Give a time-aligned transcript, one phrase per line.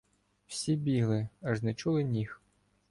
[0.47, 2.41] Всі бігли, аж не чули ніг.